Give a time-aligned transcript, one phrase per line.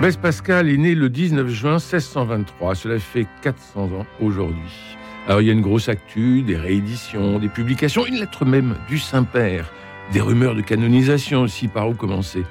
[0.00, 2.74] Blaise Pascal est né le 19 juin 1623.
[2.74, 4.96] Cela fait 400 ans aujourd'hui.
[5.26, 8.98] Alors il y a une grosse actu, des rééditions, des publications, une lettre même du
[8.98, 9.70] Saint-Père,
[10.10, 11.68] des rumeurs de canonisation aussi.
[11.68, 12.44] Par où commencer?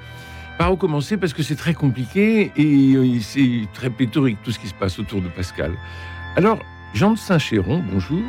[0.58, 4.60] Par où commencer Parce que c'est très compliqué et euh, c'est très pléthorique tout ce
[4.60, 5.72] qui se passe autour de Pascal.
[6.36, 6.60] Alors,
[6.94, 8.22] Jean de Saint-Chéron, bonjour.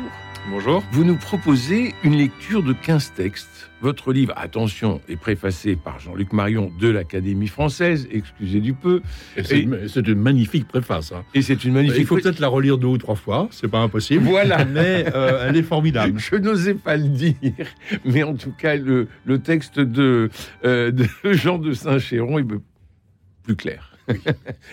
[0.50, 0.82] Bonjour.
[0.90, 3.70] Vous nous proposez une lecture de 15 textes.
[3.80, 9.02] Votre livre, attention, est préfacé par Jean-Luc Marion de l'Académie française, excusez du peu.
[9.36, 11.12] Et c'est une, c'est une magnifique préface.
[11.12, 11.24] hein.
[11.34, 12.00] Et c'est une magnifique...
[12.00, 14.24] Il faut peut-être la relire deux ou trois fois, c'est pas impossible.
[14.24, 14.64] Voilà.
[14.72, 16.18] Mais euh, elle est formidable.
[16.18, 17.34] Je n'osais pas le dire,
[18.04, 20.28] mais en tout cas, le, le texte de,
[20.64, 22.46] euh, de Jean de Saint-Chéron est
[23.44, 23.91] plus clair.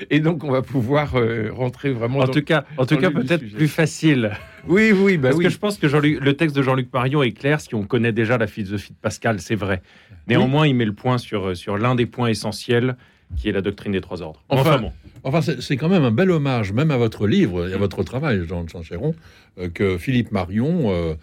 [0.09, 2.31] Et donc, on va pouvoir euh, rentrer vraiment En dans...
[2.31, 4.31] tout cas, en tout cas peut-être plus facile.
[4.67, 5.45] Oui, oui, bah Parce oui.
[5.45, 8.11] que je pense que Jean-Luc- le texte de Jean-Luc Marion est clair si on connaît
[8.11, 9.81] déjà la philosophie de Pascal, c'est vrai.
[10.27, 12.95] Néanmoins, il met le point sur, sur l'un des points essentiels
[13.37, 14.43] qui est la doctrine des trois ordres.
[14.49, 14.91] Enfin, bon.
[15.23, 18.43] Enfin, c'est quand même un bel hommage, même à votre livre et à votre travail,
[18.47, 19.13] Jean de Saint-Chéron,
[19.59, 21.13] euh, que Philippe Marion euh,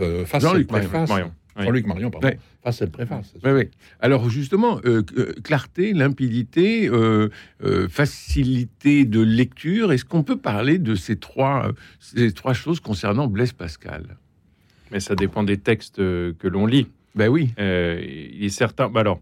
[0.00, 0.70] euh, fasse Jean-Luc.
[0.70, 1.32] Marion.
[1.58, 2.28] Jean-Luc Marion, pardon.
[2.28, 2.38] Ouais.
[2.64, 3.34] Fasse cette préface.
[3.44, 3.68] Oui, oui.
[4.00, 7.28] Alors justement, euh, euh, clarté, limpidité, euh,
[7.64, 9.92] euh, facilité de lecture.
[9.92, 14.16] Est-ce qu'on peut parler de ces trois, ces trois choses concernant Blaise Pascal?
[14.90, 16.86] Mais ça dépend des textes que l'on lit.
[17.14, 17.50] Ben oui.
[17.58, 18.88] Euh, il est certain.
[18.88, 19.20] bah alors,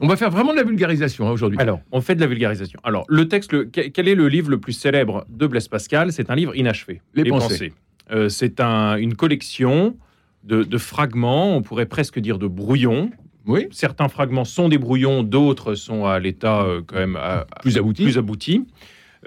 [0.00, 1.58] On va faire vraiment de la vulgarisation hein, aujourd'hui.
[1.60, 2.80] alors, on fait de la vulgarisation.
[2.84, 6.12] Alors, le texte, le- quel est le livre le plus célèbre de Blaise Pascal?
[6.12, 7.02] C'est un livre inachevé.
[7.14, 7.72] Les Pensées.
[8.10, 9.96] Euh, c'est un- une collection
[10.44, 13.10] de, de fragments, on pourrait presque dire de brouillons,
[13.46, 13.68] Oui.
[13.70, 18.04] certains fragments sont des brouillons, d'autres sont à l'état euh, quand même à- Plus abouti.
[18.04, 18.66] plus abouti.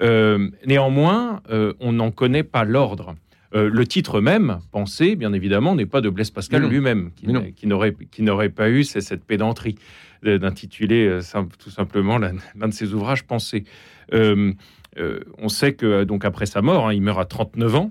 [0.00, 3.14] Euh, néanmoins, euh, on n'en connaît pas l'ordre.
[3.56, 7.68] Le titre même, Pensée, bien évidemment, n'est pas de Blaise Pascal lui-même, qui,
[8.24, 9.76] n'aurait pas eu cette pédanterie
[10.24, 11.20] d'intituler
[11.60, 12.32] tout simplement l'un
[12.66, 13.62] de ses ouvrages Pensée.
[14.12, 14.52] Euh,
[15.38, 17.90] on sait que donc après sa mort, hein, il meurt à 39 ans,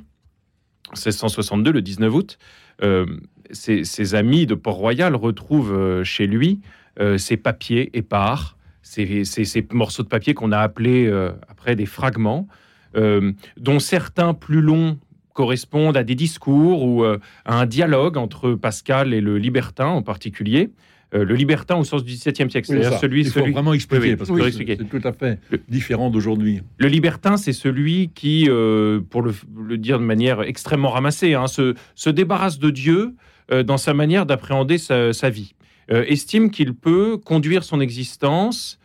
[0.96, 2.38] 1662, le 19 août.
[2.82, 3.06] Euh,
[3.52, 6.62] ses, amis de Port-Royal retrouvent euh, chez lui
[7.00, 11.12] euh, ses papiers épars, ces, ces- morceaux de papier qu'on a appelés
[11.50, 12.48] après des fragments,
[12.96, 15.00] dont certains plus longs
[15.34, 20.70] correspondent à des discours ou à un dialogue entre Pascal et le libertin en particulier.
[21.14, 24.10] Euh, le libertin au sens du XVIIe siècle, c'est-à-dire celui, Il faut celui, vraiment expliquer,
[24.12, 26.62] Oui, parce oui, que c'est tout à fait Le- différent d'aujourd'hui.
[26.78, 31.48] Le libertin, c'est celui qui, euh, pour le, le dire de manière extrêmement ramassée, hein,
[31.48, 33.14] se, se débarrasse de Dieu
[33.52, 35.54] euh, dans sa manière d'appréhender sa, sa vie.
[35.90, 38.80] Estime qu'il peut conduire son existence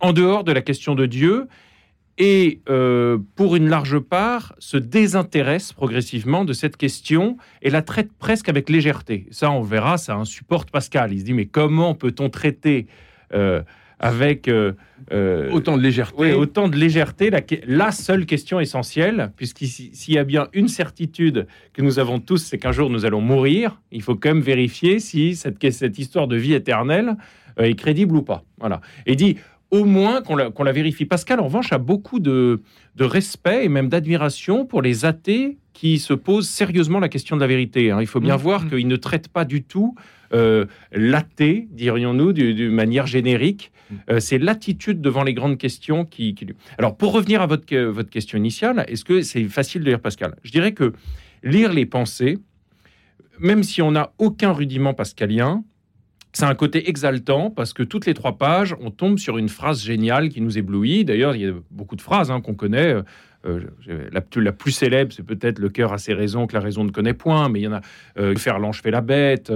[0.00, 1.46] en dehors de la question de Dieu
[2.18, 8.10] et, euh, pour une large part, se désintéresse progressivement de cette question et la traite
[8.18, 9.26] presque avec légèreté.
[9.30, 11.12] Ça, on verra, ça insupporte Pascal.
[11.12, 12.86] Il se dit, mais comment peut-on traiter
[13.34, 13.62] euh,
[13.98, 14.48] avec...
[14.48, 14.72] euh,
[15.52, 16.32] Autant de légèreté.
[16.32, 17.30] autant de légèreté,
[17.66, 22.38] la, seule question essentielle, puisqu'il s'il y a bien une certitude que nous avons tous,
[22.38, 26.28] c'est qu'un jour nous allons mourir, il faut quand même vérifier si cette, cette histoire
[26.28, 27.16] de vie éternelle
[27.58, 28.42] est crédible ou pas.
[28.58, 28.80] Voilà.
[29.06, 29.36] Et dit
[29.70, 31.04] au moins qu'on la, vérifie.
[31.06, 32.62] Pascal, en revanche, a beaucoup de,
[32.94, 37.40] de respect et même d'admiration pour les athées qui se posent sérieusement la question de
[37.40, 37.90] la vérité.
[37.90, 38.00] hein.
[38.00, 38.70] Il faut bien Mmh, voir mmh.
[38.70, 39.94] qu'il ne traite pas du tout
[40.32, 43.70] euh, l'athée, dirions-nous, du- d'une manière générique.
[44.10, 47.76] Euh, c'est l'attitude devant les grandes questions qui, qui lui- Alors, pour revenir à votre,
[47.76, 50.34] votre question initiale, est-ce que c'est facile de lire Pascal?
[50.42, 50.92] Je dirais que
[51.44, 52.38] lire les pensées,
[53.38, 55.62] même si on n'a aucun rudiment pascalien,
[56.36, 59.82] c'est un côté exaltant parce que toutes les trois pages, on tombe sur une phrase
[59.82, 61.02] géniale qui nous éblouit.
[61.02, 62.92] D'ailleurs, il y a beaucoup de phrases hein, qu'on connaît.
[62.92, 63.02] Euh,
[63.46, 66.90] euh, la, plus- célèbre, c'est peut-être le cœur a ses raisons que la raison ne
[66.90, 67.80] connaît point, mais il y en a
[68.18, 69.50] euh, faire l'ange fait la bête,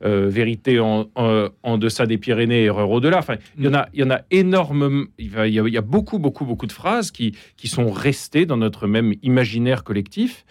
[0.00, 3.18] vérité en, en- deçà des Pyrénées, erreur au-delà.
[3.18, 5.04] Enfin, il y en a, il y en a énormément.
[5.18, 8.44] Il y a, il y a beaucoup, beaucoup, beaucoup de phrases qui, qui sont restées
[8.44, 10.44] dans notre même imaginaire collectif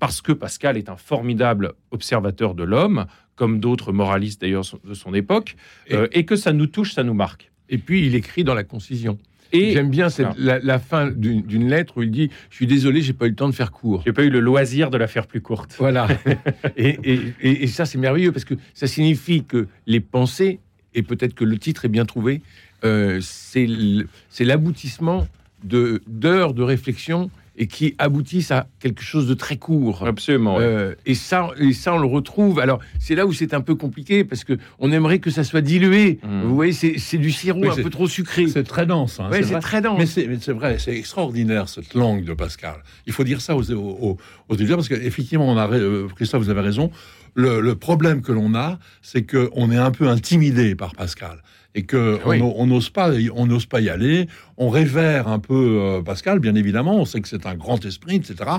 [0.00, 3.06] parce que Pascal est un formidable observateur de l'homme,
[3.36, 5.56] comme d'autres moralistes d'ailleurs de son époque,
[5.92, 7.52] euh, et que ça nous touche, ça nous marque.
[7.68, 9.18] Et puis, il écrit dans la concision.
[9.52, 13.00] Et J'aime bien cette- la, la fin d'une lettre où il dit Je suis désolé,
[13.00, 14.02] j'ai pas eu le temps de faire court.
[14.04, 15.76] j'ai pas eu le loisir de la faire plus courte.
[15.78, 16.08] Voilà.
[16.76, 20.58] et, et- et- et ça, c'est merveilleux parce que ça signifie que les pensées,
[20.94, 22.42] et peut-être que le titre est bien trouvé,
[22.84, 25.26] euh, c'est l'aboutissement
[25.64, 30.06] de d'heures de réflexion et qui aboutissent à quelque chose de très court.
[30.06, 30.56] Absolument.
[30.56, 30.64] ouais.
[30.64, 32.60] Euh, et ça, et ça, on le retrouve.
[32.60, 35.62] Alors, c'est là où c'est un peu compliqué parce que on aimerait que ça soit
[35.62, 36.18] dilué.
[36.22, 36.42] Mm.
[36.42, 38.46] Vous voyez, c'est c'est du sirop Oui, un peu trop sucré.
[38.48, 39.18] C'est très dense.
[39.20, 39.98] hein, Ouais, c'est très dense.
[39.98, 42.76] Mais c'est mais c'est vrai, c'est extraordinaire cette langue de Pascal.
[43.06, 44.18] Il faut dire ça aux, aux,
[44.48, 46.90] aux- parce qu'effectivement, on a, euh, Christophe, vous avez raison.
[47.34, 51.42] Le, le problème que l'on a, c'est que on est un peu intimidé par Pascal
[51.76, 52.40] et que Oui.
[52.42, 54.26] on- n'ose pas, on n'ose pas y aller.
[54.56, 56.96] On révère un peu euh, Pascal, bien évidemment.
[56.98, 58.50] On sait que c'est un grand esprit, etc.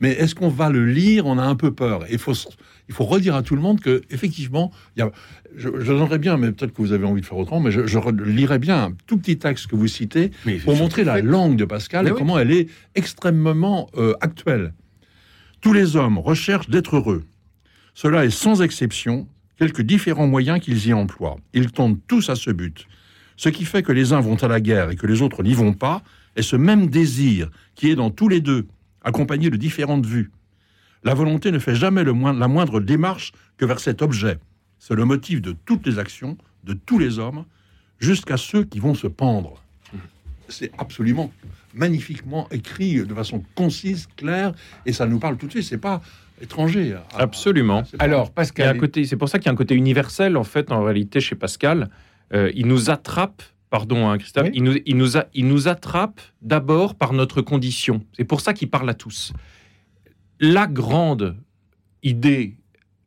[0.00, 1.26] Mais est-ce qu'on va le lire?
[1.26, 2.04] On a un peu peur.
[2.10, 2.32] Il faut,
[2.88, 5.10] il faut redire à tout le monde que effectivement, y a,
[5.56, 7.80] je, je donnerais bien, mais peut-être que vous avez envie de faire autrement, mais je,
[8.24, 11.64] lirais bien un tout petit texte que vous citez Mais pour montrer la langue de
[11.64, 12.18] Pascal Mais et oui.
[12.20, 14.74] comment elle est extrêmement euh, actuelle.
[15.60, 17.24] Tous les hommes recherchent d'être heureux.
[17.94, 19.26] Cela est sans exception,
[19.60, 21.36] quelques différents moyens qu'ils y emploient.
[21.52, 22.86] Ils tendent tous à ce but.
[23.36, 25.52] Ce qui fait que les uns vont à la guerre et que les autres n'y
[25.52, 26.02] vont pas
[26.34, 28.66] est ce même désir qui est dans tous les deux,
[29.04, 30.30] accompagné de différentes vues.
[31.04, 34.38] La volonté ne fait jamais le moin- la moindre démarche que vers cet objet.
[34.78, 37.44] C'est le motif de toutes les actions, de tous les hommes,
[37.98, 39.62] jusqu'à ceux qui vont se pendre.
[40.48, 41.30] C'est absolument
[41.74, 44.52] magnifiquement écrit de façon concise, claire,
[44.86, 45.64] et ça nous parle tout de suite.
[45.64, 46.00] C'est pas
[46.40, 46.94] étranger.
[46.94, 47.82] à- Absolument.
[47.98, 49.74] Alors, Il y a Pascal, un côté, c'est pour ça qu'il y a un côté
[49.74, 51.90] universel en fait en réalité chez Pascal.
[52.32, 54.50] Euh, il nous attrape, pardon hein, Christophe, Oui.
[54.54, 58.02] il, nous, il, nous a- il nous attrape d'abord par notre condition.
[58.16, 59.32] C'est pour ça qu'il parle à tous.
[60.40, 61.36] La grande
[62.02, 62.56] idée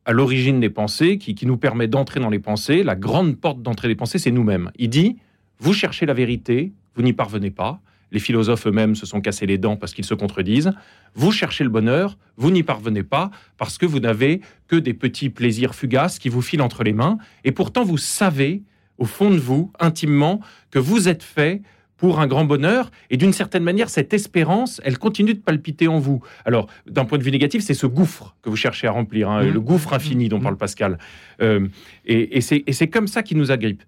[0.05, 3.61] à l'origine des pensées, qui, qui nous permet d'entrer dans les pensées, la grande porte
[3.61, 4.69] d'entrée des pensées, c'est nous-mêmes.
[4.77, 5.15] Il dit,
[5.59, 7.79] vous cherchez la vérité, vous n'y parvenez pas.
[8.13, 10.71] Les philosophes eux-mêmes se sont cassés les dents parce qu'ils se contredisent.
[11.15, 15.29] Vous cherchez le bonheur, vous n'y parvenez pas parce que vous n'avez que des petits
[15.29, 17.17] plaisirs fugaces qui vous filent entre les mains.
[17.43, 18.61] Et pourtant, vous savez,
[18.97, 20.39] au fond de vous, intimement,
[20.71, 21.61] que vous êtes fait
[21.97, 22.91] pour un grand bonheur.
[23.09, 26.21] Et d'une certaine manière, cette espérance, elle continue de palpiter en vous.
[26.45, 29.43] Alors, d'un point de vue négatif, c'est ce gouffre que vous cherchez à remplir, hein,
[29.43, 30.43] le gouffre infini dont Mhm.
[30.43, 30.97] parle Pascal.
[31.41, 31.67] Euh,
[32.05, 33.83] et et c'est comme ça qui nous agrippe.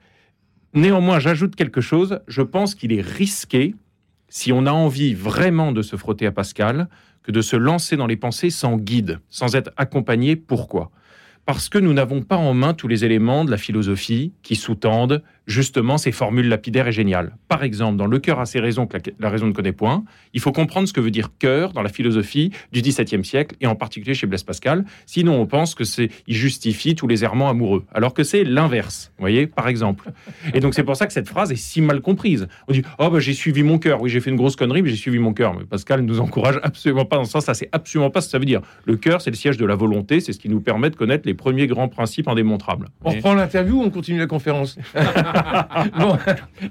[0.74, 2.19] Néanmoins, j'ajoute quelque chose.
[2.27, 3.75] Je pense qu'il est risqué,
[4.36, 6.90] si on a envie vraiment de se frotter à Pascal,
[7.24, 10.36] que de se lancer dans les pensées sans guide, sans être accompagné.
[10.36, 10.92] Pourquoi?
[11.46, 15.24] Parce que nous n'avons pas en main tous les éléments de la philosophie qui sous-tendent
[15.48, 17.38] justement ces formules lapidaires et géniales.
[17.48, 20.04] Par exemple, dans Le cœur a ses raisons que la, la raison ne connaît point,
[20.34, 23.68] il faut comprendre ce que veut dire cœur dans la philosophie du XVIIe siècle et
[23.68, 24.86] en particulier chez Blaise Pascal.
[25.06, 29.12] Sinon, on pense que c'est il justifie tous les errements amoureux, alors que c'est l'inverse.
[29.18, 30.12] Vous voyez, par exemple.
[30.54, 32.48] Et donc c'est pour ça que cette phrase est si mal comprise.
[32.68, 34.02] On dit oh bah j'ai suivi mon cœur.
[34.02, 35.54] Oui, j'ai fait une grosse connerie, mais j'ai suivi mon cœur.
[35.58, 37.46] Mais Pascal nous encourage absolument pas dans ce sens.
[37.46, 38.62] Ça c'est absolument pas ce que ça veut dire.
[38.86, 40.20] Le cœur, c'est le siège de la volonté.
[40.20, 42.90] C'est ce qui nous permet de connaître les premiers grands principes indémontrables.
[43.04, 44.78] on reprend l'interview ou on continue la conférence?
[46.00, 46.18] Bon,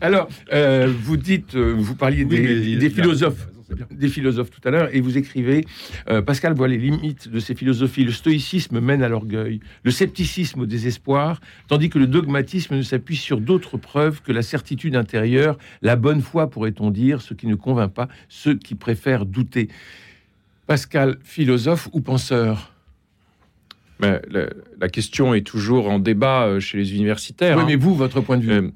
[0.00, 3.48] alors, euh, vous dites, euh, vous parliez Oui, des, philosophes.
[3.90, 5.64] Des philosophes tout à l'heure, et vous écrivez
[6.08, 8.04] euh, Pascal voit les limites de ces philosophies.
[8.04, 13.16] Le stoïcisme mène à l'orgueil, le scepticisme au désespoir, tandis que le dogmatisme ne s'appuie
[13.16, 17.54] sur d'autres preuves que la certitude intérieure, la bonne foi, pourrait-on dire, ce qui ne
[17.54, 19.68] convainc pas ceux qui préfèrent douter.
[20.66, 22.73] Pascal, philosophe ou penseur?
[24.00, 24.46] Mais la,
[24.80, 27.56] la question est toujours en débat euh, chez les universitaires.
[27.56, 27.66] Oui, hein.
[27.68, 28.70] mais vous, votre point de vue, Euh,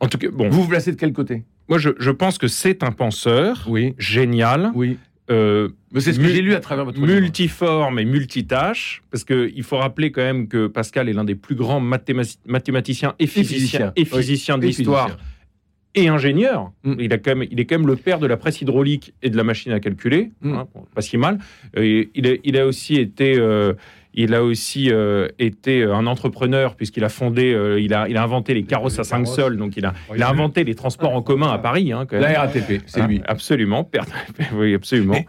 [0.00, 1.44] en tout cas, bon, vous vous placez de quel côté?
[1.68, 4.98] Moi je, je pense que c'est un penseur Oui, génial, oui.
[5.30, 7.20] euh, c'est ce que j'ai lu à travers votre livre.
[7.20, 11.54] multiforme et multitâche, parce qu'il faut rappeler quand même que Pascal est l'un des plus
[11.54, 14.60] grands mathéma- mathématiciens et physiciens, physicien, et oui.
[14.60, 15.16] de l'histoire.
[15.94, 16.72] Et ingénieur.
[16.84, 16.94] Mm.
[17.00, 19.30] Il, a quand même, il est quand même le père de la presse hydraulique et
[19.30, 20.54] de la machine à calculer, Mm.
[20.54, 21.38] hein, pas si mal.
[21.76, 23.34] Euh, il, a, il a aussi été...
[23.38, 23.74] euh,
[24.14, 28.22] il a aussi euh, été un entrepreneur puisqu'il a fondé, euh, il, a, il a
[28.22, 31.22] inventé les carrosses à cinq sols, donc il a, il a inventé les transports en
[31.22, 31.92] commun à Paris.
[31.92, 32.30] hein, quand même.
[32.30, 33.22] La RATP, c'est Ah, lui.
[33.24, 34.04] Absolument, père-
[34.54, 35.14] oui, absolument.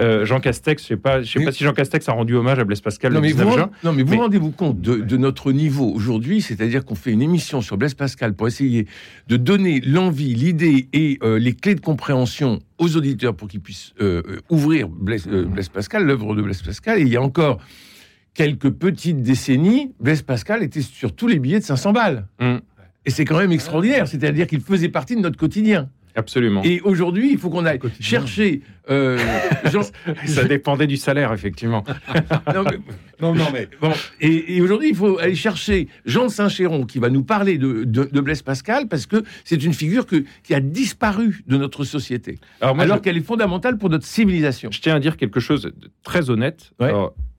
[0.00, 2.34] Euh, Jean Castex, je sais pas, je sais Mais- pas si Jean Castex a rendu
[2.34, 3.70] hommage à Blaise Pascal Non le mais, vous, 19 juin.
[3.84, 7.22] non, mais vous Mais- rendez-vous compte de, de notre niveau aujourd'hui, c'est-à-dire qu'on fait une
[7.22, 8.86] émission sur Blaise Pascal pour essayer
[9.28, 13.92] de donner l'envie, l'idée et euh, les clés de compréhension aux auditeurs pour qu'ils puissent
[14.00, 16.98] euh, ouvrir Blaise, Blaise Pascal, l'œuvre de Blaise Pascal.
[16.98, 17.60] Et il y a encore
[18.34, 22.26] quelques petites décennies, Blaise Pascal était sur tous les billets de 500 balles.
[22.40, 22.56] Mm.
[23.06, 25.88] Et c'est quand même extraordinaire, c'est-à-dire qu'il faisait partie de notre quotidien.
[26.16, 26.62] Absolument.
[26.64, 29.18] Et aujourd'hui, il faut qu'on aille chercher euh,
[29.72, 29.82] Jean-
[30.26, 31.82] Ça dépendait du salaire, effectivement.
[32.54, 32.78] non, mais-
[33.20, 36.98] Non, non, mais Bon, et, et aujourd'hui, il faut aller chercher Jean de Saint-Chéron qui
[36.98, 40.54] va nous parler de, de- de Blaise Pascal parce que c'est une figure que, qui
[40.54, 44.70] a disparu de notre société, Alors, moi, alors je, qu'elle est fondamentale pour notre civilisation.
[44.72, 46.72] je tiens à dire quelque chose de très honnête.
[46.80, 46.92] Ouais.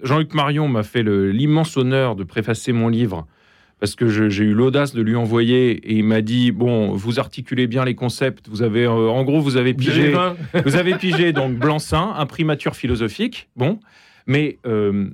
[0.03, 3.25] Jean-Luc Marion m'a fait l'immense honneur de préfacer mon livre
[3.79, 7.67] parce que j'ai eu l'audace de lui envoyer et il m'a dit bon, vous articulez
[7.67, 10.13] bien les concepts, vous avez, euh, en gros, vous avez pigé,
[10.65, 11.59] vous avez pigé donc
[12.15, 13.79] imprimature philosophique, bon,
[14.27, 15.09] mais euh,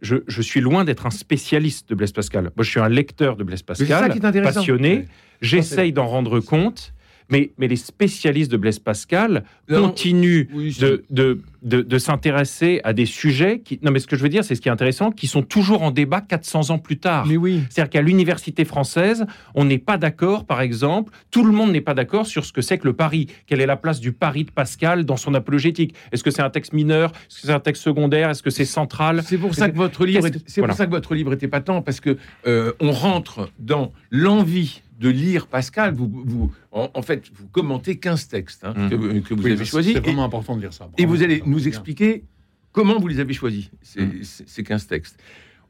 [0.00, 2.44] je, je suis loin d'être un spécialiste de Blaise Pascal.
[2.56, 5.06] Moi, je suis un lecteur de Blaise Pascal, passionné.
[5.40, 6.94] J'essaye d'en rendre compte,
[7.30, 12.80] mais, mais les spécialistes de Blaise Pascal Non, continuent oui, de, de, de, de s'intéresser
[12.84, 13.78] à des sujets qui.
[13.82, 15.82] Non, mais ce que je veux dire, c'est ce qui est intéressant, qui sont toujours
[15.82, 17.26] en débat 400 ans plus tard.
[17.26, 17.62] Mais oui.
[17.70, 21.94] C'est-à-dire qu'à l'université française, on n'est pas d'accord, par exemple, tout le monde n'est pas
[21.94, 23.28] d'accord sur ce que c'est que le pari.
[23.46, 25.94] Quelle est la place du pari de Pascal dans son apologétique?
[26.12, 27.10] Est-ce que c'est un texte mineur?
[27.10, 28.30] Est-ce que c'est un texte secondaire?
[28.30, 29.22] Est-ce que c'est central?
[29.24, 30.72] C'est pour ça que votre livre, c'est voilà.
[30.72, 35.10] pour ça que votre livre était patent parce que euh, on rentre dans l'envie de
[35.10, 35.94] lire Pascal.
[35.94, 38.90] Vous, vous, en, en fait, vous commentez 15 textes hein, Mhm.
[38.90, 40.88] que, vous- que vous Oui, avez choisis C'est et, vraiment important de lire ça.
[40.96, 41.66] et vous allez nous bien.
[41.66, 42.24] expliquer
[42.72, 45.18] comment vous les avez choisis ces, ces- ces 15 textes.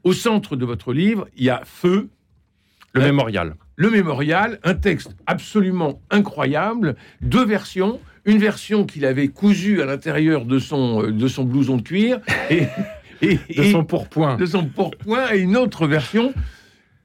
[0.04, 2.08] Au centre de votre livre, il y a Feu,
[2.94, 3.06] Le Ouais.
[3.06, 3.56] mémorial.
[3.76, 10.44] le mémorial, un texte absolument incroyable, deux versions, une version qu'il avait cousue à l'intérieur
[10.44, 12.62] de son, euh, de son blouson de cuir et,
[13.22, 14.36] et- De son pourpoint.
[14.36, 16.32] de son pourpoint et une autre version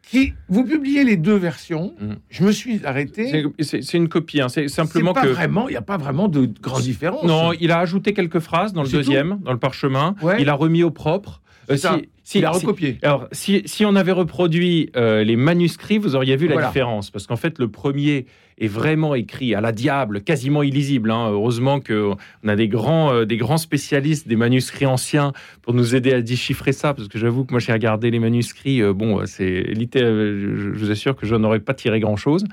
[0.10, 1.94] qui vous publiez les deux versions.
[2.00, 2.16] Mhm.
[2.30, 3.46] Je me suis arrêté.
[3.62, 4.42] C'est- une copie.
[4.42, 4.50] hein.
[4.50, 5.28] C'est simplement pas que.
[5.28, 7.24] vraiment, il n'y a pas vraiment de grande différence.
[7.24, 10.16] Non, il a ajouté quelques phrases dans le deuxième, dans le parchemin.
[10.22, 10.42] Ouais.
[10.42, 11.42] Il a remis au propre.
[11.70, 11.88] Euh, si-
[12.24, 12.98] si- il a si- recopié.
[13.04, 16.68] Alors, si, si on avait reproduit euh, les manuscrits, vous auriez vu la Voilà.
[16.70, 17.12] différence.
[17.12, 18.26] Parce qu'en fait, le premier
[18.60, 21.12] est vraiment écrit à la diable, quasiment illisible.
[21.12, 21.30] hein.
[21.32, 26.14] Heureusement qu'on a des grands, euh, des grands spécialistes des manuscrits anciens pour nous aider
[26.14, 26.94] à déchiffrer ça.
[26.94, 28.82] Parce que j'avoue que moi, j'ai regardé les manuscrits.
[28.82, 32.44] euh, bon, c'est euh, je, vous assure que je n'aurais pas tiré grand-chose.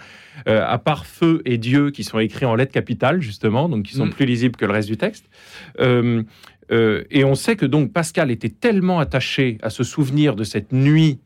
[0.49, 3.95] Euh, à part Feu et Dieu, qui sont écrits en lettres capitales, justement, donc qui
[3.95, 4.11] sont Mm.
[4.11, 5.25] plus lisibles que le reste du texte.
[5.81, 6.23] Euh,
[7.11, 11.21] et on sait que donc Pascal était tellement attaché à se souvenir de cette nuit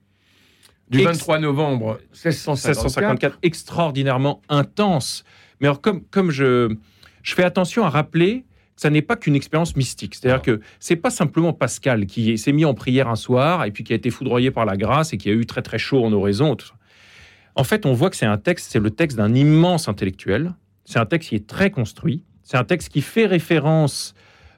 [0.91, 2.67] Du Ex- 23 novembre 1654.
[2.67, 5.25] 1654 extraordinairement intense.
[5.61, 6.75] Mais alors, comme, comme je,
[7.23, 8.41] je fais attention à rappeler
[8.75, 10.15] que ça n'est pas qu'une expérience mystique.
[10.15, 13.85] C'est-à-dire que c'est pas simplement Pascal qui s'est mis en prière un soir et puis
[13.85, 16.13] qui a été foudroyé par la grâce et qui a eu très très chaud en
[16.13, 16.57] oraison.
[16.57, 16.75] tout ça.
[17.57, 20.55] En fait, on voit que c'est un texte, c'est le texte d'un immense intellectuel.
[20.85, 22.25] C'est un texte qui est très construit.
[22.43, 24.15] C'est un texte qui fait référence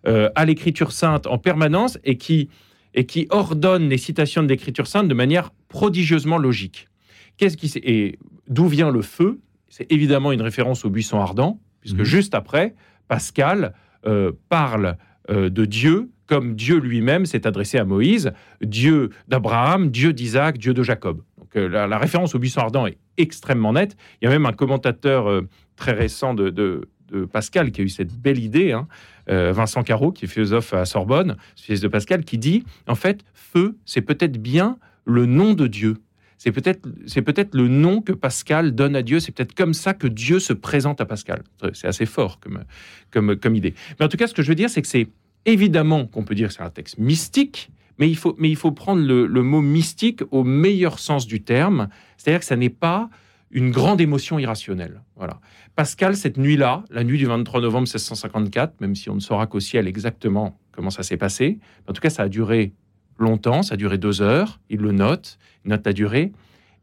[0.06, 2.48] euh, à l'écriture sainte en permanence et qui,
[2.94, 6.88] et qui ordonne les citations de l'écriture sainte de manière prodigieusement logique.
[7.36, 8.18] Qu'est-ce qui et
[8.48, 9.40] d'où vient le feu?
[9.68, 12.04] C'est évidemment une référence au buisson ardent, puisque Mhm.
[12.04, 12.74] juste après,
[13.08, 13.74] Pascal
[14.06, 14.96] euh, parle
[15.30, 18.32] euh, de Dieu comme Dieu lui-même s'est adressé à Moïse,
[18.62, 21.22] Dieu d'Abraham, Dieu d'Isaac, Dieu de Jacob.
[21.38, 23.96] Donc euh, la, la référence au buisson ardent est extrêmement nette.
[24.20, 25.42] Il y a même un commentateur
[25.76, 26.88] très récent de, de-
[27.32, 28.88] Pascal qui a eu cette belle idée, hein,
[29.28, 33.24] euh, Vincent Caro, qui est philosophe à Sorbonne, fils de Pascal, qui dit en fait,
[33.34, 35.98] feu, c'est peut-être bien le nom de Dieu.
[36.38, 39.20] C'est peut-être, c'est peut-être le nom que Pascal donne à Dieu.
[39.20, 41.44] C'est peut-être comme ça que Dieu se présente à Pascal.
[41.72, 42.64] C'est assez fort comme,
[43.12, 43.74] comme, comme idée.
[44.00, 45.06] Mais en tout cas, ce que je veux dire, c'est que c'est
[45.46, 48.72] évidemment qu'on peut dire que c'est un texte mystique, mais il faut, mais il faut
[48.72, 51.88] prendre le, le mot mystique au meilleur sens du terme.
[52.16, 53.08] C'est-à-dire que ça n'est pas
[53.52, 55.02] une grande émotion irrationnelle.
[55.16, 55.40] Voilà.
[55.76, 59.60] Pascal, cette nuit-là, la nuit du 23 novembre 1654, même si on ne saura qu'au
[59.60, 62.72] ciel exactement comment ça s'est passé, en tout cas, ça a duré
[63.18, 66.32] longtemps, ça a duré deux heures, il le note, il note la durée,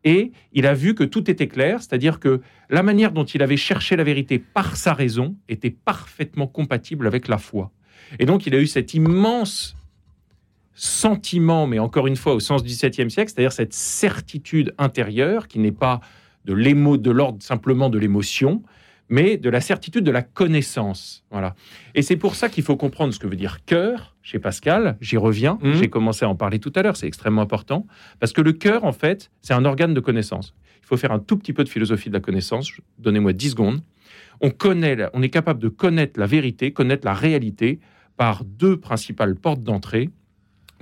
[0.04, 3.58] et il a vu que tout était clair, c'est-à-dire que la manière dont il avait
[3.58, 7.72] cherché la vérité par sa raison était parfaitement compatible avec la foi.
[8.20, 9.76] Et donc, il a eu cet immense
[10.74, 15.60] sentiment, mais encore une fois au sens du XVIIe siècle, c'est-à-dire cette certitude intérieure qui
[15.60, 16.00] n'est pas
[16.46, 18.64] de l'émo, de l'ordre simplement de l'émotion,
[19.10, 21.24] mais de la certitude de la connaissance.
[21.32, 21.56] Voilà.
[21.96, 24.98] Et c'est pour ça qu'il faut comprendre ce que veut dire cœur chez Pascal.
[25.02, 25.58] J'y reviens.
[25.62, 25.74] Mhm.
[25.74, 26.96] J'ai commencé à en parler tout à l'heure.
[26.96, 27.88] C'est extrêmement important
[28.20, 30.54] parce que le cœur, en fait, c'est un organe de connaissance.
[30.82, 32.72] Il faut faire un tout petit peu de philosophie de la connaissance.
[33.00, 33.82] Donnez-moi 10 secondes.
[34.42, 37.80] On connaît, on est capable de connaître la vérité, connaître la réalité
[38.16, 40.10] par deux principales portes d'entrée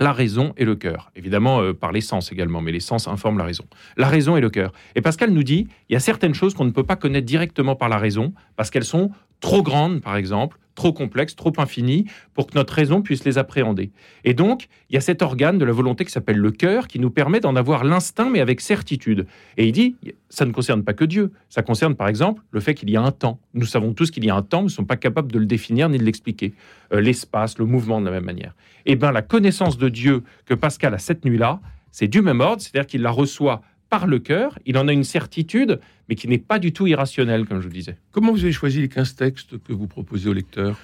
[0.00, 1.10] la raison et le cœur.
[1.16, 3.64] Évidemment, euh, par les sens également, mais les sens la raison.
[3.96, 4.72] La raison et le cœur.
[4.94, 7.76] Et Pascal nous dit, il y a certaines choses qu'on ne peut pas connaître directement
[7.76, 12.04] par la raison, parce qu'elles sont trop grandes, par exemple, trop complexes, trop infinies,
[12.34, 13.90] pour que notre raison puisse les appréhender.
[14.22, 17.00] Et donc, il y a cet organe de la volonté qui s'appelle le cœur, qui
[17.00, 19.26] nous permet d'en avoir l'instinct, mais avec certitude.
[19.56, 19.96] Et il dit,
[20.28, 23.02] ça ne concerne pas que Dieu, ça concerne par exemple le fait qu'il y a
[23.02, 23.40] un temps.
[23.54, 25.46] Nous savons tous qu'il y a un temps, nous ne sommes pas capables de le
[25.46, 26.54] définir ni de l'expliquer.
[26.92, 28.54] Euh, L'espace, le mouvement de la même manière.
[28.86, 32.62] Et bien, la connaissance de Dieu que Pascal a cette nuit-là, c'est du même ordre,
[32.62, 36.38] c'est-à-dire qu'il la reçoit par le cœur, il en a une certitude, mais qui n'est
[36.38, 37.96] pas du tout irrationnelle, comme je vous disais.
[38.12, 40.78] Comment vous avez choisi les 15 textes que vous proposez au lecteur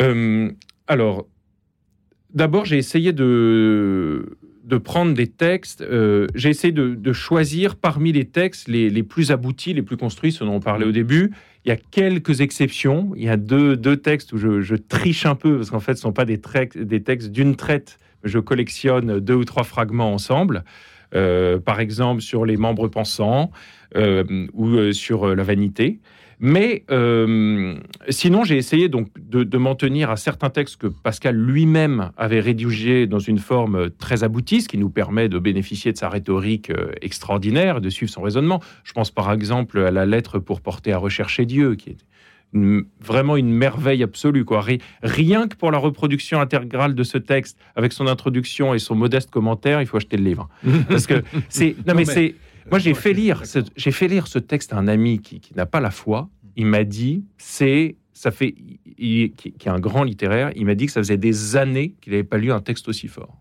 [0.00, 0.50] Euh,
[0.88, 1.26] alors,
[2.34, 5.82] d'abord, j'ai essayé de, de prendre des textes.
[5.82, 9.96] euh, J'ai essayé de, de choisir parmi les textes les, les plus aboutis, les plus
[9.96, 11.32] construits, ceux dont on parlait au début.
[11.64, 13.12] Il y a quelques exceptions.
[13.16, 15.94] Il y a deux, deux textes où je, je triche un peu, parce qu'en fait,
[15.94, 17.98] ce ne sont pas des, traits- des textes d'une traite.
[18.24, 20.64] Je collectionne deux ou trois fragments ensemble.
[21.16, 23.50] Euh, par exemple, sur les membres pensants
[23.96, 26.00] euh, ou euh, sur la vanité.
[26.38, 26.84] Mais
[28.10, 33.06] sinon, j'ai essayé donc de, m'en tenir à certains textes que Pascal lui-même avait rédigés
[33.06, 36.70] dans une forme très aboutie, ce qui nous permet de bénéficier de sa rhétorique
[37.00, 38.60] extraordinaire, de suivre son raisonnement.
[38.84, 41.96] Je pense par exemple à la lettre pour porter à rechercher Dieu, qui est
[42.62, 44.44] une- vraiment une merveille absolue.
[44.44, 44.60] Quoi.
[44.62, 48.94] Ri- Rien que pour la reproduction intégrale de ce texte, avec son introduction et son
[48.94, 50.48] modeste commentaire, il faut acheter le livre.
[50.88, 51.76] Parce que c'est.
[51.86, 52.34] Non, mais, mais- c'est.
[52.70, 53.42] Moi, j'ai fait lire,
[53.76, 56.28] j'ai fait lire ce texte à un ami qui, qui n'a pas la foi.
[56.56, 58.54] Il m'a dit, c'est, ça fait,
[58.98, 60.50] il- qui est un grand littéraire.
[60.56, 63.06] Il m'a dit que ça faisait des années qu'il n'avait pas lu un texte aussi
[63.06, 63.38] fort.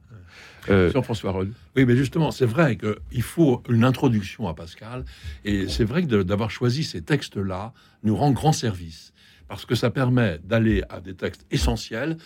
[0.70, 1.52] Euh, Jean-François Rode.
[1.76, 5.06] Oui, mais justement, c'est vrai qu'il faut une introduction à Pascal,
[5.44, 9.14] et c'est vrai que d'avoir choisi ces textes-là nous rend grand service,
[9.48, 12.18] parce que ça permet d'aller à des textes essentiels,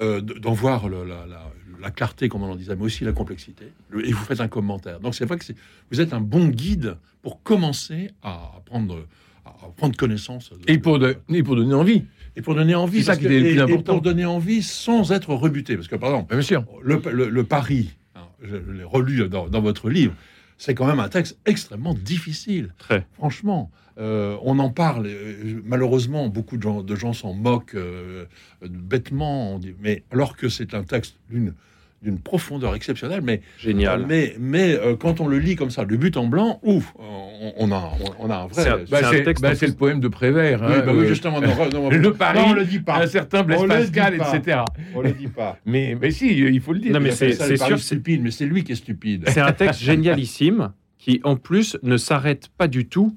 [0.00, 3.04] euh, de- d'en voir le- la, la- la clarté, comme on en disait, mais aussi
[3.04, 5.00] la complexité, Le- et vous faites un commentaire.
[5.00, 5.44] Donc c'est vrai que
[5.90, 9.06] vous êtes un bon guide pour commencer à prendre,
[9.44, 10.50] à prendre connaissance.
[10.50, 12.04] de- Et pour, de- et pour donner envie.
[12.38, 15.10] Et pour donner envie, ça qui que- est le et- et pour donner envie sans
[15.12, 16.64] être rebuté, parce que par exemple, Bien sûr.
[16.82, 20.14] le, le- le pari, hein, je l'ai relu dans, dans votre livre,
[20.56, 22.72] c'est quand même un texte extrêmement difficile.
[22.78, 23.06] Très.
[23.14, 25.06] Franchement, euh, on en parle.
[25.08, 28.24] euh, malheureusement, beaucoup de gens, de gens s'en moquent euh,
[28.62, 31.54] bêtement, dit- mais alors que c'est un texte d'une
[32.02, 34.06] d'une profondeur exceptionnelle, mais génial.
[34.06, 37.52] mais mais euh, quand on le lit comme ça, de but en blanc, ouf, on,
[37.56, 37.90] on a
[38.20, 38.62] on, a un vrai.
[38.62, 39.00] C'est Bah,
[39.40, 40.60] bah, le poème de Prévert.
[40.62, 43.02] Oui, hein, bah oui, euh, justement, non, non, le pari, non, on le dit pas.
[43.02, 44.36] un certain Blaise le Pascal, pas.
[44.36, 44.60] etc.
[44.94, 45.58] On le dit pas.
[45.66, 46.92] Mais, mais si, il faut le dire.
[46.92, 49.24] Non, mais c'est- le sûr, c'est- stupide, mais c'est lui qui est stupide.
[49.28, 53.16] C'est un texte génialissime qui, en plus, ne s'arrête pas du tout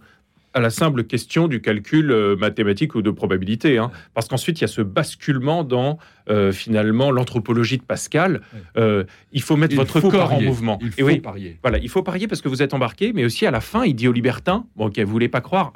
[0.53, 3.77] à la simple question du calcul euh, mathématique ou de probabilité.
[3.77, 3.89] hein.
[4.13, 5.97] Parce qu'ensuite, il y a ce basculement dans,
[6.29, 8.41] euh, finalement, l'anthropologie de Pascal.
[8.77, 10.45] Euh, il faut mettre Il votre faut corps parier.
[10.45, 10.77] en mouvement.
[10.81, 11.57] Il Et faut oui, parier.
[11.61, 13.95] voilà, il faut parier parce que vous êtes embarqué, mais aussi à la fin, il
[13.95, 15.71] dit aux libertins, bon, ok, vous voulez pas croire,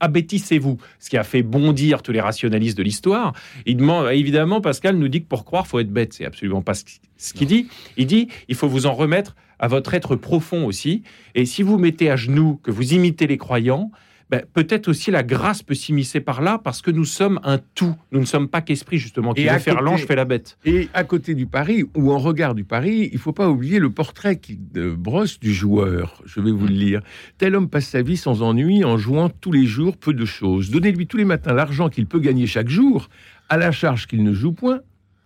[0.00, 3.32] abêtissez-vous, ce qui a fait bondir tous les rationalistes de l'histoire.
[3.66, 6.12] Il demande, évidemment, Pascal nous dit que pour croire, faut être bête.
[6.12, 7.68] C'est absolument pas ce qu'il dit.
[7.96, 11.02] Il dit, il faut vous en remettre à votre être profond aussi.
[11.34, 13.90] Et si vous mettez à genoux, que vous imitez les croyants,
[14.30, 17.96] ben, peut-être aussi la grâce peut s'immiscer par là parce que nous sommes un tout.
[18.12, 19.34] Nous ne sommes pas qu'esprit, justement.
[19.34, 20.56] Qui Et veut faire l'ange fait la bête.
[20.64, 23.90] Et à côté du pari, ou en regard du pari, il faut pas oublier le
[23.90, 24.56] portrait qui
[24.96, 26.22] brosse du joueur.
[26.26, 27.00] Je vais vous le lire.
[27.38, 30.70] Tel homme passe sa vie sans ennui en jouant tous les jours peu de choses.
[30.70, 33.08] Donnez-lui tous les matins l'argent qu'il peut gagner chaque jour,
[33.48, 34.80] à la charge qu'il ne joue point,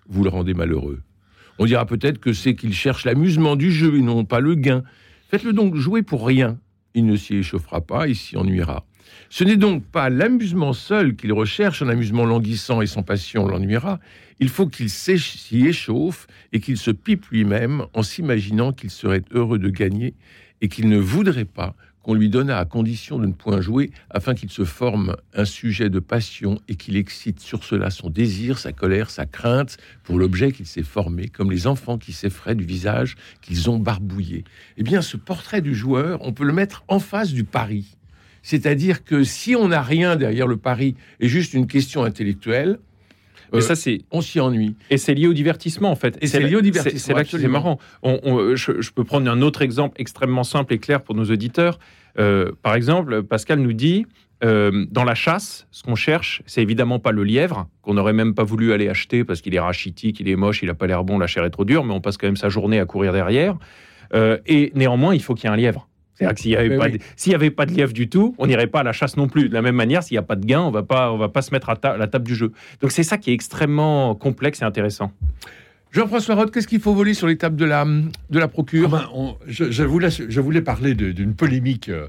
[0.09, 1.03] vous le rendez malheureux.
[1.59, 4.83] On dira peut-être que c'est qu'il cherche l'amusement du jeu et non pas le gain.
[5.31, 6.59] Faites-le donc jouer pour rien.
[6.95, 8.87] Il ne s'y échauffera pas, il s'y ennuiera.
[9.31, 14.01] Ce n'est donc pas l'amusement seul qu'il recherche, un amusement languissant et sans passion l'ennuiera.
[14.40, 19.59] Il faut qu'il s'y échauffe et qu'il se pipe lui-même en s'imaginant qu'il serait heureux
[19.59, 20.14] de gagner
[20.61, 24.35] et qu'il ne voudrait pas qu'on lui donnât à condition de ne point jouer afin
[24.35, 28.73] qu'il se forme un sujet de passion et qu'il excite sur cela son désir, sa
[28.73, 33.17] colère, sa crainte pour l'objet qu'il s'est formé, comme les enfants qui s'effraient du visage
[33.40, 34.45] qu'ils ont barbouillé.
[34.77, 37.97] Eh bien, ce portrait du joueur, on peut le mettre en face du pari.
[38.46, 42.78] C'est-à-dire que si on n'a rien derrière le pari et juste une question intellectuelle,
[43.52, 44.74] Mais euh, ça, c'est on s'y ennuie.
[44.90, 46.18] Et c'est lié au divertissement, en fait.
[46.20, 47.52] Et c'est lié au divertissement, C'est là que c'est absolument.
[47.59, 47.78] marrant.
[48.02, 51.24] On- on- je, je peux prendre un autre exemple extrêmement simple et clair pour nos
[51.24, 51.78] auditeurs.
[52.18, 54.07] Euh, par exemple, Pascal nous dit,
[54.44, 58.35] euh, dans la chasse, ce qu'on cherche, c'est évidemment pas le lièvre, qu'on n'aurait même
[58.35, 61.02] pas voulu aller acheter parce qu'il est rachitique, il est moche, il a pas l'air
[61.02, 63.12] bon, la chair est trop dure, mais on passe quand même sa journée à courir
[63.14, 63.57] derrière.
[64.12, 65.88] Euh, et néanmoins, il faut qu'il y ait un lièvre.
[66.14, 66.92] C'est-à-dire que s'il n'y avait, pas oui.
[66.92, 69.16] de- s'il y avait pas de lièvre du tout, on n'irait pas à la chasse
[69.16, 69.48] non plus.
[69.48, 71.50] De la même manière, s'il n'y a pas de gain, on on va pas se
[71.50, 72.53] mettre à, ta- à la table du jeu.
[72.81, 75.11] Donc c'est ça qui est extrêmement complexe et intéressant.
[75.92, 78.90] Jean-François Roth, qu'est-ce qu'il faut voler sur l'étape de la, de la procure?
[78.94, 82.07] Ah ben, on- je, je voulais, je voulais parler d'une polémique, euh,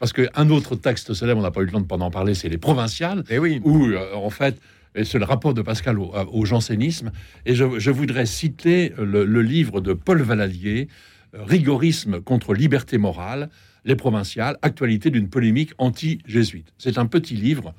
[0.00, 2.48] parce qu'un autre texte célèbre, on n'a pas eu le temps de en parler, c'est
[2.48, 3.60] Les Provinciales, Eh oui.
[3.64, 4.56] où, euh, en fait,
[4.96, 7.12] et c'est le rapport de Pascal au, au jansénisme.
[7.46, 12.98] Et je, je voudrais citer le, le livre de Paul Valadier, euh, Rigorisme contre liberté
[12.98, 13.50] morale,
[13.84, 16.72] Les Provinciales, actualité d'une polémique anti-jésuite.
[16.78, 17.74] C'est un petit livre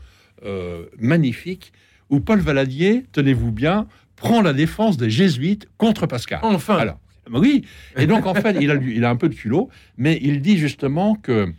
[0.46, 1.74] euh, magnifique
[2.10, 6.40] où Paul Valadier, tenez-vous bien, prend la défense des jésuites contre Pascal.
[6.44, 6.78] Enfin.
[6.78, 7.00] Alors,
[7.32, 7.66] oui.
[7.98, 10.58] Et donc, en fait, il a, il a un peu de culot, mais il dit
[10.58, 11.54] justement que,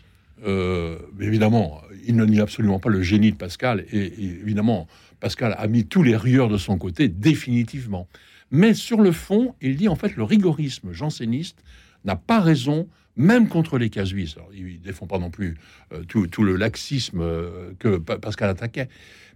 [0.44, 4.88] euh, évidemment, il ne nie absolument pas le génie de Pascal, et, et évidemment,
[5.20, 8.08] Pascal a mis tous les rieurs de son côté, définitivement.
[8.50, 11.62] Mais sur le fond, il dit en fait le rigorisme janséniste
[12.04, 14.38] n'a pas raison, même contre les casuistes.
[14.38, 15.56] Alors, il ne défend pas non plus
[15.92, 18.88] euh, tout, le laxisme euh, que Pa- Pascal attaquait.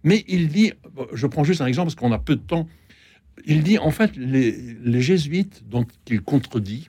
[0.02, 0.72] Mais il dit,
[1.12, 2.68] je prends juste un exemple parce qu'on a peu de temps,
[3.46, 6.88] il dit en fait les, les jésuites dont il contredit,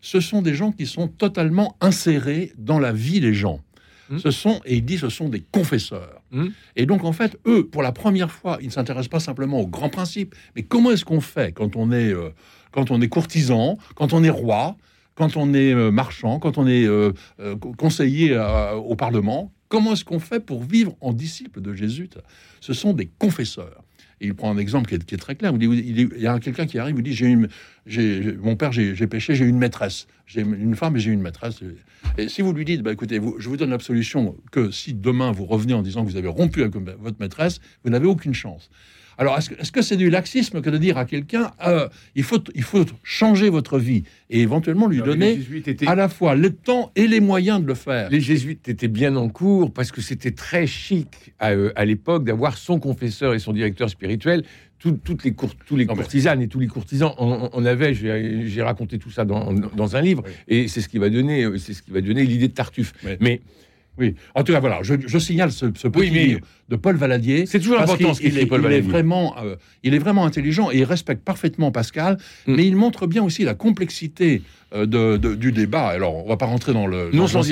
[0.00, 3.60] ce sont des gens qui sont totalement insérés dans la vie des gens.
[4.08, 4.18] Hmm.
[4.18, 6.22] Ce sont, et il dit, ce sont des confesseurs.
[6.30, 6.48] Hmm.
[6.76, 9.66] Et donc, en fait, eux, pour la première fois, ils ne s'intéressent pas simplement aux
[9.66, 12.30] grands principes, mais comment est-ce qu'on fait quand on est, euh,
[12.70, 14.76] quand on est courtisan, quand on est roi,
[15.14, 17.12] quand on est euh, marchand, quand on est euh,
[17.60, 18.38] co- conseiller
[18.76, 19.52] au Parlement?
[19.68, 22.08] Comment est-ce qu'on fait pour vivre en disciple de Jésus?
[22.60, 23.82] Ce sont des confesseurs.
[24.20, 25.52] Il prend un exemple qui est, très clair.
[25.52, 27.48] Il, dit, il y a quelqu'un qui arrive, il dit j'ai une,
[28.40, 30.06] mon père, j'ai, j'ai péché, j'ai une maîtresse.
[30.26, 31.60] J'ai une femme et j'ai une maîtresse.
[32.18, 35.32] Et si vous lui dites, bah, écoutez, vous, je vous donne l'absolution que si demain
[35.32, 38.70] vous revenez en disant que vous avez rompu avec votre maîtresse, vous n'avez aucune chance.
[39.18, 42.62] Alors, est-ce que, c'est du laxisme que de dire à quelqu'un, euh, il, faut, il
[42.62, 47.06] faut changer votre vie et éventuellement lui donner étaient- à la fois le temps et
[47.06, 48.10] les moyens de le faire?
[48.10, 52.24] Les jésuites étaient bien en cours parce que c'était très chic à, euh, à l'époque
[52.24, 54.44] d'avoir son confesseur et son directeur spirituel.
[54.78, 57.64] Tout- toutes les cour- tous les Non, mais- courtisanes et tous les courtisans en, en
[57.64, 57.94] avaient.
[57.94, 60.32] J'ai raconté tout ça dans, dans un livre Oui.
[60.48, 62.92] et c'est ce qui va donner, euh, c'est ce qui va donner l'idée de Tartuffe.
[63.04, 63.12] Oui.
[63.20, 63.40] Mais
[63.98, 64.14] Oui.
[64.34, 66.96] En tout cas, voilà, je, je signale ce, ce petit Oui, mais- livre de Paul
[66.96, 67.46] Valadier.
[67.46, 69.98] c'est toujours important qu'il- ce qu'écrit il est- Paul il est vraiment, euh, il est
[69.98, 72.54] vraiment intelligent et il respecte parfaitement Pascal, Mm.
[72.56, 74.42] mais il montre bien aussi la complexité
[74.74, 75.86] euh, de- de- du débat.
[75.86, 77.42] Alors, on va pas rentrer dans le Non sans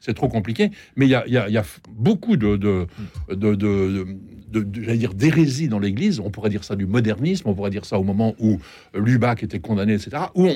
[0.00, 2.36] c'est trop compliqué, mais il y a, il y a- il y a f- beaucoup
[2.36, 2.86] de, de,
[4.94, 6.20] dire d'hérésie dans l'Église.
[6.20, 8.58] On pourrait dire ça du modernisme, on pourrait dire ça au moment où
[8.94, 10.10] Lubac était condamné, etc.
[10.34, 10.46] Où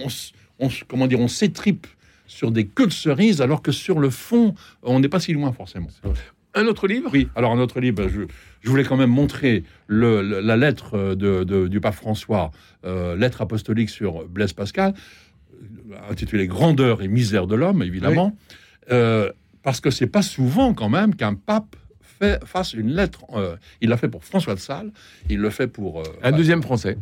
[0.61, 1.87] on, comment dire, on s'étripe
[2.33, 5.53] sur des queues de cerises, alors que sur le fond, on n'est pas si loin
[5.53, 5.89] forcément.
[6.55, 7.11] Un autre livre?
[7.13, 8.23] Oui, alors un autre livre, je,
[8.61, 12.51] je voulais quand même montrer le- la lettre euh, de, de- du pape François,
[12.85, 14.95] euh, lettre apostolique sur Blaise Pascal,
[15.53, 18.37] euh, intitulée Grandeur et misère de l'homme, évidemment,
[18.91, 19.31] Euh,
[19.63, 23.23] parce que c'est pas souvent quand même qu'un pape fait, fasse une lettre.
[23.37, 24.91] euh, il l'a fait pour François de Sales,
[25.31, 26.03] il le fait pour.
[26.23, 26.97] Un deuxième français.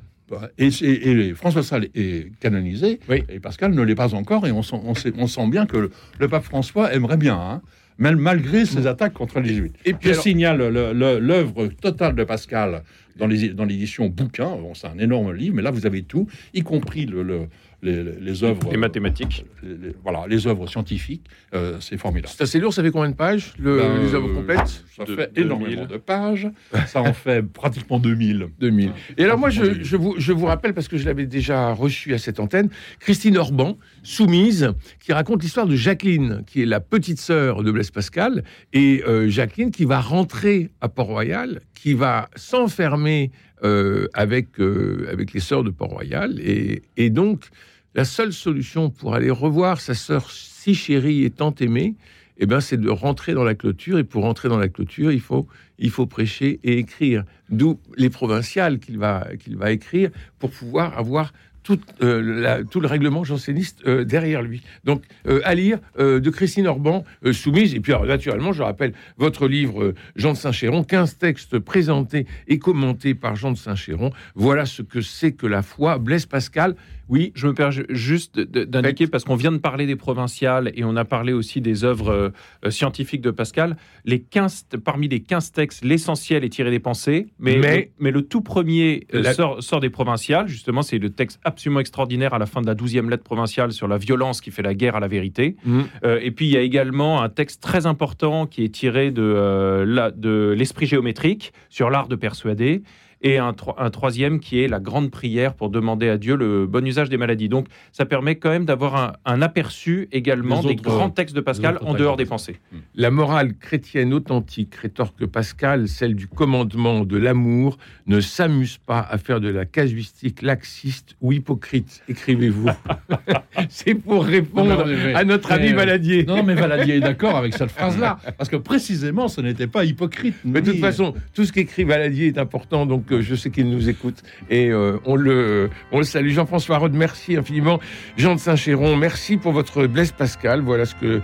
[0.58, 3.22] Et, et- et François Sales est canonisé, Oui.
[3.28, 5.76] et Pascal ne l'est pas encore, et on sent, on sait- on sent bien que
[5.76, 7.62] le, le pape François aimerait bien, hein,
[7.98, 9.76] mal- malgré ses attaques contre les jésuites.
[9.84, 12.82] Et puis Je alors- signale le- le- l'œuvre totale de Pascal
[13.16, 14.46] dans les- dans l'édition bouquin.
[14.48, 17.46] Bon, c'est un énorme livre, mais là vous avez tout, y compris le- le-
[17.82, 19.44] les, les œuvres, Les mathématiques.
[19.62, 21.24] les- les- voilà, les œuvres scientifiques.
[21.54, 22.32] Euh, c'est formidable.
[22.36, 25.04] C'est assez lourd, ça fait combien de pages le- Ben, Les œuvres euh, complètes Ça
[25.04, 25.46] De- fait 2000.
[25.46, 26.48] énormément de pages.
[26.86, 28.48] Ça en fait pratiquement 2000.
[28.60, 28.92] 2000.
[29.16, 32.18] Et alors moi, je, vous, je vous rappelle, parce que je l'avais déjà reçu à
[32.18, 37.62] cette antenne, Christine Orban, soumise, qui raconte l'histoire de Jacqueline, qui est la petite sœur
[37.62, 43.30] de Blaise Pascal, et euh, Jacqueline qui va rentrer à Port-Royal, qui va s'enfermer
[43.64, 47.48] euh, avec, euh, avec les sœurs de Port-Royal, et, donc
[47.94, 51.94] la seule solution pour aller revoir sa sœur si chérie et tant aimée,
[52.38, 53.98] eh ben, c'est de rentrer dans la clôture.
[53.98, 55.46] Et pour rentrer dans la clôture, il faut,
[55.78, 57.24] il faut prêcher et écrire.
[57.50, 61.32] D'où les provinciales qu'il va, qu'il va écrire pour pouvoir avoir
[61.70, 64.62] tout, euh, tout le règlement janséniste euh, derrière lui.
[64.84, 67.74] Donc, euh, à lire de Christine Orban, soumise.
[67.74, 73.14] Et puis, naturellement, je rappelle votre livre Jean de Saint-Chéron, 15 textes présentés et commentés
[73.14, 74.10] par Jean de Saint-Chéron.
[74.34, 75.98] Voilà ce que c'est que la foi.
[75.98, 76.74] Blaise Pascal,
[77.10, 80.84] Oui, je me permets ju- juste d'indiquer, parce qu'on vient de parler des provinciales et
[80.84, 82.28] on a parlé aussi des œuvres euh,
[82.64, 83.76] euh, scientifiques de Pascal.
[84.04, 88.10] Les 15, parmi les 15 textes, l'essentiel est tiré des pensées, mais, Mais- le, mais
[88.12, 90.46] le tout premier euh, La- sort, sort des provinciales.
[90.48, 93.88] Justement, c'est le texte absolument extraordinaire à la fin de la 12e lettre provinciale sur
[93.88, 95.56] la violence qui fait la guerre à la vérité.
[96.04, 100.10] Euh, et puis il y a également un texte très important qui est tiré euh,
[100.16, 102.82] de l'esprit géométrique sur l'art de persuader.
[103.22, 106.66] Et un, tro- un troisième qui est la grande prière pour demander à Dieu le
[106.66, 107.50] bon usage des maladies.
[107.50, 111.78] Donc ça permet quand même d'avoir un, un aperçu également des grands textes de Pascal
[111.82, 112.56] en dehors des pensées.
[112.94, 119.18] La morale chrétienne authentique, rétorque Pascal, celle du commandement de l'amour, ne s'amuse pas à
[119.18, 122.70] faire de la casuistique laxiste ou hypocrite, écrivez-vous.
[123.68, 126.24] C'est pour répondre Non, mais- mais- à notre ami Valadier.
[126.24, 130.36] Non, mais Valadier est d'accord avec cette phrase-là, parce que précisément, ce n'était pas hypocrite.
[130.44, 133.88] Mais de toute façon, tout ce qu'écrit Valadier est important, donc je sais qu'il nous
[133.88, 136.30] écoute et euh, on, le, on le salue.
[136.30, 137.80] Jean-François Rode, merci infiniment.
[138.16, 140.60] Jean de Saint-Chéron, merci pour votre Blaise Pascal.
[140.60, 141.20] Voilà ce que,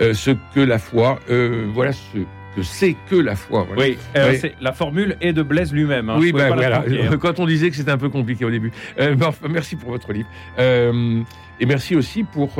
[0.00, 2.00] euh, ce que la foi, euh, voilà ce
[2.56, 3.64] que c'est que la foi.
[3.68, 3.82] Voilà.
[3.82, 4.38] Oui, Oui.
[4.38, 6.08] c'est- la formule est de Blaise lui-même.
[6.08, 6.16] hein.
[6.18, 7.16] Oui, ben la voilà.
[7.20, 8.72] Quand on disait que c'était un peu compliqué au début.
[8.98, 10.28] Enfin, merci pour votre livre.
[10.58, 12.54] Et merci aussi pour,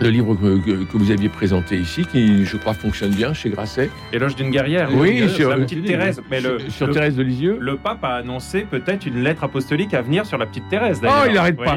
[0.00, 3.50] le livre que, que- que vous aviez présenté ici, qui, je crois, fonctionne bien chez
[3.50, 3.90] Grasset.
[4.12, 4.88] Éloge d'une guerrière.
[4.94, 6.22] Oui, sur- la petite Thérèse.
[6.30, 7.58] Mais le, sur, sur le- Thérèse de Lisieux.
[7.60, 11.00] le pape a annoncé peut-être une lettre apostolique à venir sur la petite Thérèse.
[11.04, 11.76] Oh, il n'arrête pas.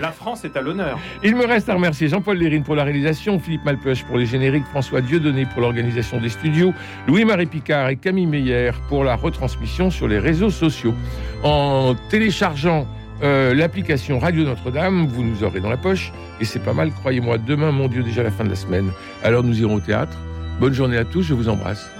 [0.00, 0.98] la France est à l'honneur.
[1.24, 4.64] Il me reste à remercier Jean-Paul Lérine pour la réalisation, Philippe Malpeuch pour les génériques,
[4.70, 6.72] François Dieudonné pour l'organisation des studios,
[7.08, 10.94] Louis-Marie Picard et Camille Meyer pour la retransmission sur les réseaux sociaux.
[11.42, 12.86] En téléchargeant
[13.22, 17.38] euh, l'application Radio Notre-Dame, vous nous aurez dans la poche, et c'est pas mal, croyez-moi.
[17.38, 18.90] Demain, mon Dieu, déjà la fin de la semaine.
[19.22, 20.16] Alors nous irons au théâtre.
[20.58, 21.90] Bonne journée à tous, je vous embrasse.